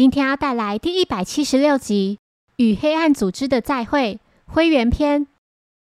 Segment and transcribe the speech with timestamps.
[0.00, 2.16] 今天要带来第一百七十六集
[2.64, 4.18] 《与黑暗组织的再会》
[4.50, 5.26] 灰原篇，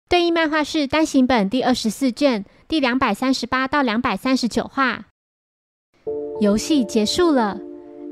[0.09, 5.05] 对应漫画是单行本第二十四卷第两百三十八到两百三十九话。
[6.41, 7.61] 游戏结束了，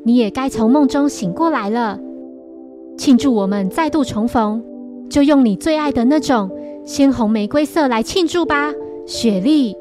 [0.05, 1.99] 你也该从梦中醒过来了。
[2.97, 4.63] 庆祝我们再度重逢，
[5.09, 6.49] 就用你最爱的那种
[6.85, 8.71] 鲜红玫瑰色来庆祝吧，
[9.05, 9.75] 雪莉。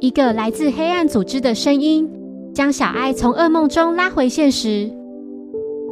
[0.00, 2.06] 一个来自黑暗组织的声音
[2.52, 4.92] 将小爱从噩梦中拉回现实。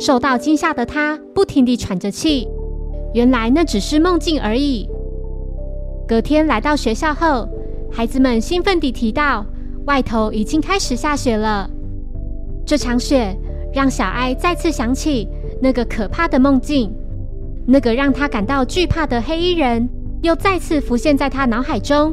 [0.02, 2.48] 受到惊吓的他不停地喘着气，
[3.14, 4.88] 原来那只是梦境而已。
[6.08, 7.48] 隔天来到学校后，
[7.88, 9.46] 孩子们兴奋地提到，
[9.86, 11.70] 外头已经开始下雪了。
[12.66, 13.32] 这场雪
[13.72, 15.28] 让小艾再次想起
[15.60, 16.92] 那个可怕的梦境，
[17.64, 19.88] 那个让他感到惧怕的黑衣人
[20.24, 22.12] 又再次浮现在他脑海中。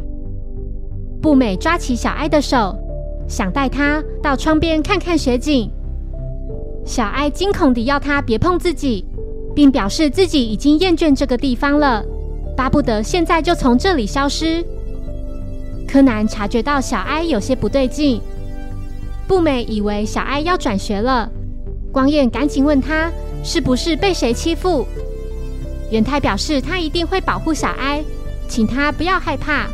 [1.19, 2.77] 步美抓起小艾的手，
[3.27, 5.71] 想带他到窗边看看雪景。
[6.89, 9.05] 小艾惊恐地要他别碰自己，
[9.53, 12.03] 并表示自己已经厌倦这个地方了，
[12.57, 14.65] 巴不得现在就从这里消失。
[15.87, 18.19] 柯南察觉到小艾有些不对劲，
[19.27, 21.29] 步美以为小艾要转学了，
[21.91, 23.11] 光彦赶紧问他
[23.43, 24.87] 是不是被谁欺负。
[25.91, 28.03] 元太表示他一定会保护小艾，
[28.47, 29.67] 请他不要害怕。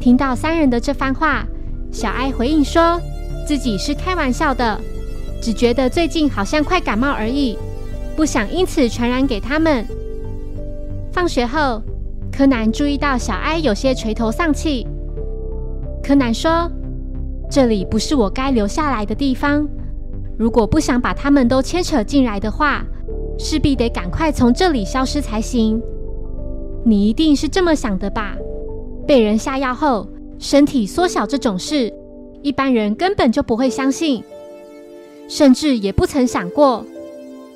[0.00, 1.44] 听到三人的这番话，
[1.92, 2.98] 小艾回应说
[3.46, 4.80] 自己是开玩笑的。
[5.40, 7.56] 只觉得最近好像快感冒而已，
[8.14, 9.86] 不想因此传染给他们。
[11.12, 11.82] 放学后，
[12.30, 14.86] 柯南注意到小哀有些垂头丧气。
[16.02, 16.70] 柯南说
[17.50, 19.66] ：“这里不是我该留下来的地方。
[20.38, 22.84] 如果不想把他们都牵扯进来的话，
[23.38, 25.82] 势必得赶快从这里消失才行。
[26.84, 28.36] 你一定是这么想的吧？
[29.06, 31.92] 被人下药后身体缩小这种事，
[32.42, 34.22] 一般人根本就不会相信。”
[35.30, 36.84] 甚至也不曾想过，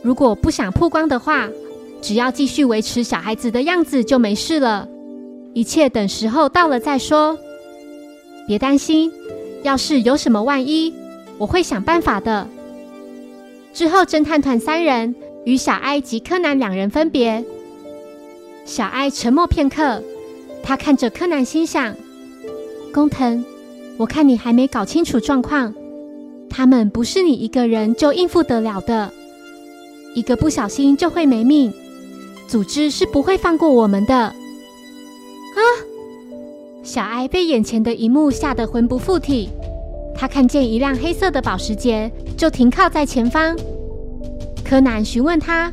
[0.00, 1.48] 如果不想曝光的话，
[2.00, 4.88] 只要继续维持小孩子的样子就没事了。
[5.54, 7.36] 一切等时候到了再说。
[8.46, 9.10] 别担心，
[9.64, 10.94] 要是有什么万一，
[11.36, 12.46] 我会想办法的。
[13.72, 15.12] 之后，侦探团三人
[15.44, 17.44] 与小哀及柯南两人分别。
[18.64, 20.00] 小哀沉默片刻，
[20.62, 21.96] 他看着柯南，心想
[22.94, 23.44] ：“工藤，
[23.96, 25.74] 我看你还没搞清楚状况。”
[26.56, 29.10] 他们不是你一个人就应付得了的，
[30.14, 31.74] 一个不小心就会没命。
[32.46, 34.14] 组织是不会放过我们的。
[34.14, 34.36] 啊！
[36.84, 39.48] 小艾被眼前的一幕吓得魂不附体，
[40.14, 43.56] 他看见一辆黑色的保时捷就停靠在前方。
[44.64, 45.72] 柯南询问他：“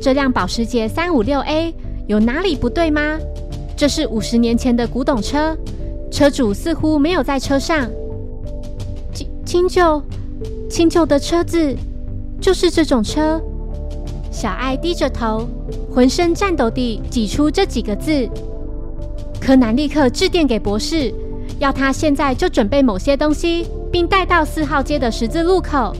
[0.00, 1.74] 这辆保时捷三五六 A
[2.06, 3.18] 有哪里不对吗？
[3.76, 5.58] 这是五十年前的古董车，
[6.12, 7.90] 车主似乎没有在车上。”
[9.52, 10.02] 清旧，
[10.70, 11.76] 清旧的车子，
[12.40, 13.38] 就是这种车。
[14.30, 15.46] 小爱低着头，
[15.94, 18.26] 浑身颤抖地挤出这几个字。
[19.38, 21.12] 柯南立刻致电给博士，
[21.58, 25.94] 要他现在就准备某些东西，并带到四号街的十字路口。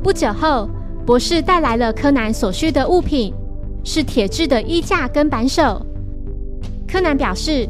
[0.00, 0.70] 不久后，
[1.04, 3.34] 博士带来了柯南所需的物品，
[3.82, 5.84] 是铁质的衣架跟扳手。
[6.86, 7.68] 柯南表示，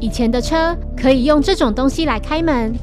[0.00, 2.74] 以前的车可以用这种东西来开门。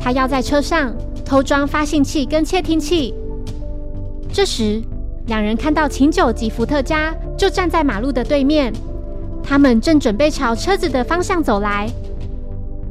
[0.00, 0.92] 他要在车上
[1.24, 3.14] 偷装发信器跟窃听器。
[4.32, 4.80] 这时，
[5.26, 8.72] 两人看到秦九及伏特加就站在马路的对面，
[9.42, 11.88] 他们正准备朝车子的方向走来。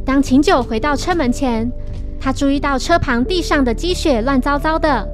[0.06, 1.72] 当秦九回到车门前，
[2.20, 5.08] 他注意到车旁地上的积雪乱糟糟的，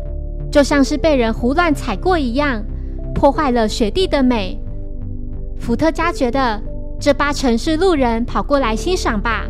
[0.52, 2.64] 就像是被人胡乱踩过一样，
[3.14, 4.60] 破坏了雪地的美。
[5.60, 6.62] 伏特加觉得
[7.00, 9.46] 这八成是路人跑过来欣赏吧，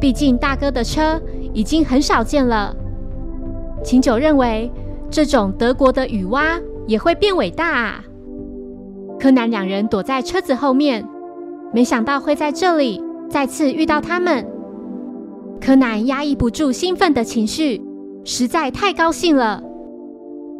[0.00, 1.20] 毕竟大哥的车。
[1.52, 2.74] 已经很少见了。
[3.84, 4.70] 秦九认为，
[5.10, 8.04] 这种德国的雨蛙也会变伟大啊！
[9.18, 11.06] 柯南两人躲在车子后面，
[11.72, 14.46] 没想到会在这里再次遇到他们。
[15.60, 17.80] 柯南压抑不住兴奋的情绪，
[18.24, 19.62] 实在太高兴了。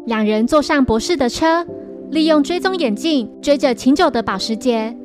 [0.05, 1.65] 两人坐上博士的车，
[2.09, 4.95] 利用追踪眼镜追着秦九的保时捷，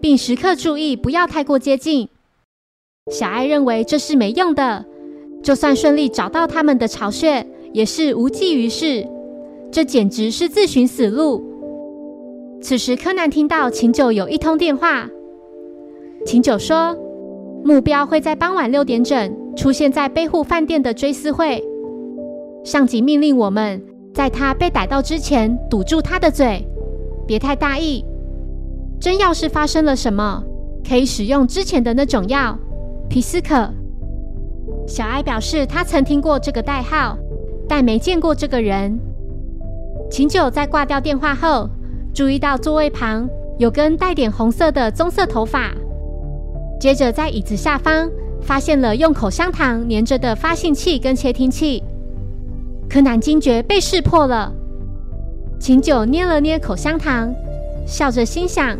[0.00, 2.08] 并时刻注意不要太过接近。
[3.10, 4.84] 小爱认为这是没用的。
[5.42, 9.06] 就算顺利找到他们的巢穴，也是无济于事。
[9.70, 11.42] 这简直是自寻死路。
[12.60, 15.08] 此时，柯南听到秦九有一通电话。
[16.24, 16.96] 秦九说，
[17.62, 21.62] 目标会在傍晚六点整出现在背户饭店的追思会。
[22.64, 23.80] 上级命令我们
[24.12, 26.66] 在他被逮到之前堵住他的嘴，
[27.26, 28.04] 别太大意。
[28.98, 30.42] 真要是发生了什么，
[30.88, 32.58] 可以使用之前的那种药
[33.08, 33.68] 皮斯可。
[34.86, 37.18] 小艾表示，他曾听过这个代号，
[37.68, 38.98] 但没见过这个人。
[40.08, 41.68] 秦九在挂掉电话后，
[42.14, 43.28] 注意到座位旁
[43.58, 45.72] 有根带点红色的棕色头发，
[46.78, 48.08] 接着在椅子下方
[48.40, 51.82] 发现了用口香糖粘着的发信器跟窃听器。
[52.88, 54.52] 柯南惊觉被识破了，
[55.58, 57.34] 秦九捏了捏口香糖，
[57.84, 58.78] 笑着心想：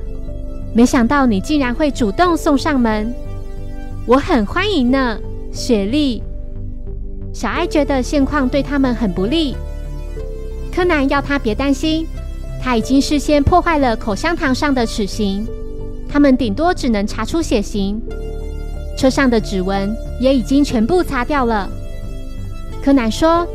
[0.72, 3.12] 没想到你竟然会主动送上门，
[4.06, 5.18] 我很欢迎呢，
[5.56, 6.22] 雪莉。
[7.32, 9.56] 小爱觉得现况对他们很不利。
[10.70, 12.06] 柯南要他别担心，
[12.62, 15.46] 他已经事先破坏了口香糖上的齿形，
[16.06, 17.98] 他们顶多只能查出血型，
[18.98, 21.68] 车上的指纹也已经全部擦掉了。
[22.82, 23.46] 柯南说，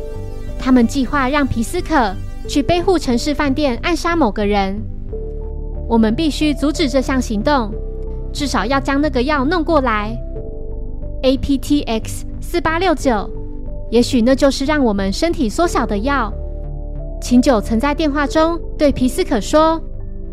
[0.58, 2.12] 他们计划让皮斯可
[2.48, 4.76] 去背护城市饭店暗杀某个人，
[5.88, 7.72] 我们必须阻止这项行动，
[8.32, 10.18] 至少要将那个药弄过来。
[11.22, 13.30] APTX 四八六九，
[13.90, 16.32] 也许那就是让我们身体缩小的药。
[17.20, 19.80] 秦九曾在电话中对皮斯可说：“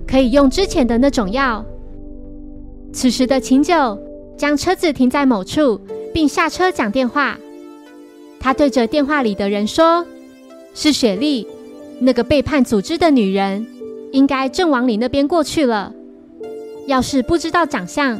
[0.07, 1.63] 可以用之前的那种药。”
[2.91, 3.99] 此时的秦九
[4.35, 5.79] 将车子停在某处，
[6.11, 7.37] 并下车讲电话。
[8.39, 10.03] 他对着电话里的人说
[10.73, 11.45] ：“是雪莉，
[11.99, 13.67] 那个背叛组织的女人，
[14.11, 15.93] 应该正往你那边过去了。
[16.87, 18.19] 要是不知道长相，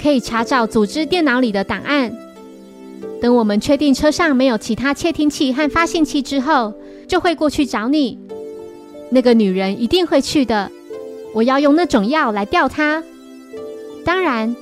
[0.00, 2.12] 可以查找组织电脑里的档案。
[3.20, 6.72] 等我们确定车上没有其他窃听器和发信器之后。”
[7.10, 8.20] 就会过去找你，
[9.10, 10.70] 那个女人一定会去的。
[11.34, 13.02] 我要用那种药来吊她。
[14.04, 14.54] 当然，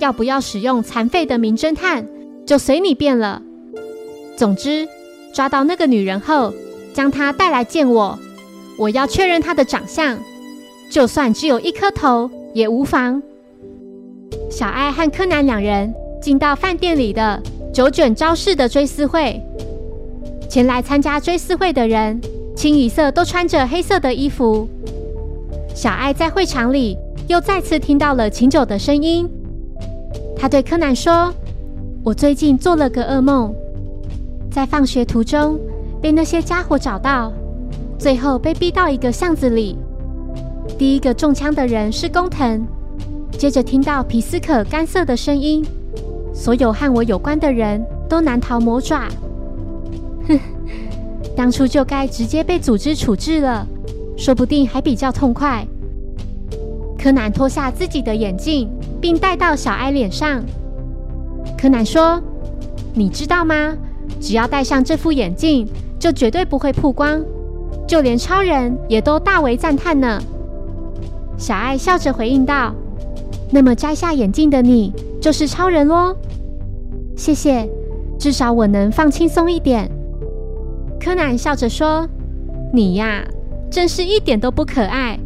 [0.00, 2.08] 要不要使用残废的名侦探，
[2.44, 3.40] 就随你便了。
[4.36, 4.88] 总之，
[5.32, 6.52] 抓到那个女人后，
[6.92, 8.18] 将她带来见我。
[8.76, 10.18] 我要确认她的长相，
[10.90, 13.22] 就算只有一颗头也无妨。
[14.52, 19.40] 小爱和柯南两人进到饭店里的九卷招式的追思会。
[20.46, 22.20] 前来参加追思会的人，
[22.54, 24.68] 清一色都穿着黑色的衣服。
[25.74, 29.26] 小爱在会场里又再次听到了琴酒的声音。
[30.36, 31.32] 他对柯南说
[32.04, 33.54] ：“我最近做了个噩梦，
[34.50, 35.58] 在放学途中
[36.02, 37.32] 被那些家伙找到，
[37.98, 39.78] 最后被逼到一个巷子里。
[40.76, 42.66] 第一个中枪的人是工藤，
[43.38, 45.64] 接着听到皮斯可干涩的声音，
[46.32, 49.08] 所有和我有关的人都难逃魔爪。”
[50.28, 50.38] 哼，
[51.36, 53.66] 当初就该直接被组织处置了，
[54.16, 55.66] 说不定还比较痛快。
[56.96, 58.70] 柯南脱下自己的眼镜，
[59.00, 60.40] 并戴到小艾脸上。
[61.58, 62.22] 柯南说
[62.94, 63.76] ：“你知道吗？
[64.20, 65.66] 只要戴上这副眼镜，
[65.98, 67.20] 就绝对不会曝光，
[67.88, 70.22] 就连超人也都大为赞叹呢。”
[71.36, 72.72] 小艾笑着回应道
[73.54, 76.16] ：“那么摘下眼镜的你，就是超人喽？
[77.14, 77.68] 谢谢，
[78.18, 79.88] 至少我能放轻松一点。”
[80.98, 82.08] 柯南笑着说
[82.72, 83.22] ：“你呀，
[83.70, 85.18] 真是一点都不可爱。”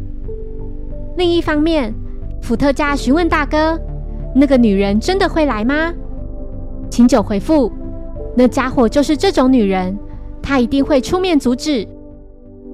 [1.15, 1.93] 另一方面，
[2.41, 3.79] 伏特加询问大哥
[4.35, 5.93] ：“那个女人真的会来吗？”
[6.91, 7.71] 秦九回复
[8.35, 9.97] ：“那家伙就是这种女人，
[10.41, 11.87] 她一定会出面阻止。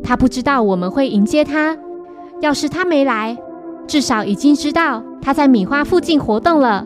[0.01, 1.77] 她不知道我们会迎接她。
[2.41, 3.38] 要是她没来，
[3.85, 6.85] 至少已经知道他在米花附近活动了。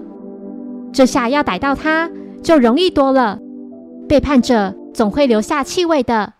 [0.93, 2.09] 这下要逮到他
[2.41, 3.39] 就容易多了。
[4.07, 6.33] 背叛者。”总会留下气味的。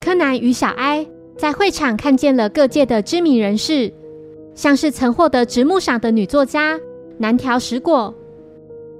[0.00, 1.06] 柯南与小哀
[1.38, 3.92] 在会场看见了各界的知名人士，
[4.52, 6.76] 像是曾获得直木赏的女作家
[7.18, 8.12] 南条实果，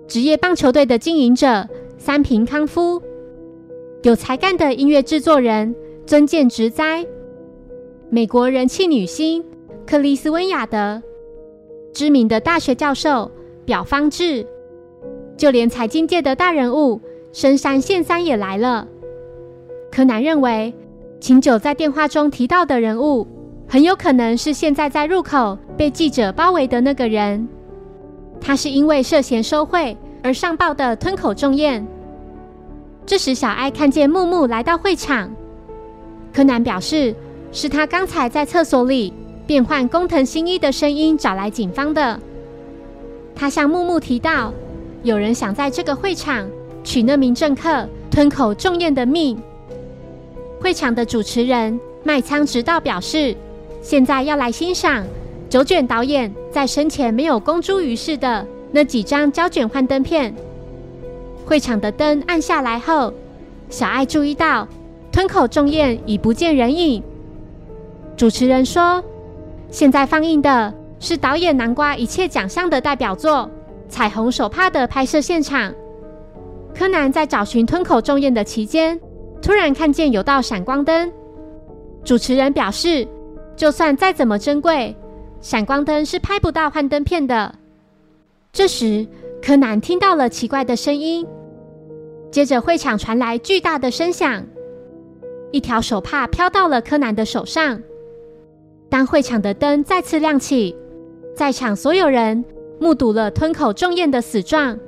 [0.06, 3.02] 职业棒球队的经营者三平康夫，
[4.04, 5.74] 有才干的音乐制作人
[6.06, 7.04] 尊见直哉，
[8.10, 9.44] 美国人气女星
[9.84, 11.02] 克里斯温雅德，
[11.96, 13.30] 知名的大学教授
[13.64, 14.46] 表方志，
[15.34, 17.00] 就连财经界的大人物。
[17.32, 18.86] 深山县三也来了。
[19.90, 20.74] 柯南认为，
[21.20, 23.26] 秦九在电话中提到的人物，
[23.66, 27.48] 很有可能是现在在入口被记者包围的那个人。
[28.42, 31.86] 他是因为涉嫌收贿而上报的吞口重宴。
[33.06, 35.34] 这时，小爱看见木木来到会场。
[36.30, 37.14] 柯南表示，
[37.52, 39.14] 是他刚才在厕所里
[39.46, 42.18] 变换工藤新一的声音找来警方的。
[43.34, 44.52] 他向木木提到，
[45.02, 46.46] 有人想在这个会场。
[46.86, 49.36] 取那名政客吞口重彦的命。
[50.60, 53.34] 会场的主持人麦仓直道表示，
[53.82, 55.04] 现在要来欣赏
[55.50, 60.32] 九卷导演在生前没有公诸于世的那几张胶卷幻灯片。
[61.44, 63.12] 会场的灯暗下来后，
[63.68, 64.68] 小爱注意到
[65.10, 67.02] 吞口重彦已不见人影。
[68.16, 69.02] 主持人说，
[69.70, 73.50] 现在放映的是导演南瓜一切奖项的代表作
[73.90, 75.72] 《彩虹手帕》的拍摄现场。
[76.74, 78.98] 柯南在找寻吞口重彦的期间，
[79.42, 81.12] 突然看见有道闪光灯。
[82.04, 83.06] 主持人表示，
[83.56, 84.94] 就算再怎么珍贵，
[85.40, 87.54] 闪光灯是拍不到幻灯片的。
[88.52, 89.06] 这时，
[89.42, 91.26] 柯南听到了奇怪的声音，
[92.30, 94.42] 接着会场传来巨大的声响，
[95.50, 97.80] 一条手帕飘到了柯南的手上。
[98.88, 100.76] 当会场的灯再次亮起，
[101.34, 102.44] 在场所有人
[102.80, 104.78] 目睹了吞口重咽的死状，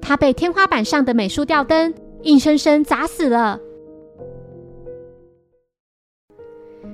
[0.00, 1.92] 他被天花板上的美术吊灯
[2.22, 3.58] 硬生生砸死了。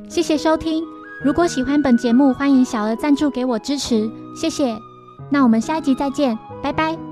[0.09, 0.85] 谢谢收听，
[1.25, 4.77] 如果喜欢本节目，欢迎小额赞助给我支持，谢谢。
[5.31, 7.12] 那我们下一集再见，拜拜。